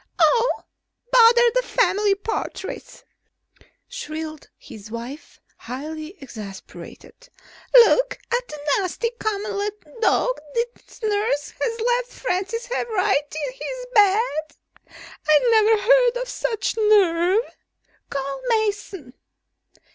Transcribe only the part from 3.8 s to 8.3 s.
shrilled his wife, highly exasperated. "Look